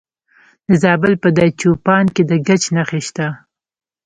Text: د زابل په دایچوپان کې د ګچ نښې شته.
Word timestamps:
د 0.67 0.69
زابل 0.83 1.13
په 1.23 1.27
دایچوپان 1.37 2.05
کې 2.15 2.23
د 2.29 2.31
ګچ 2.47 2.63
نښې 2.75 3.01
شته. 3.07 3.27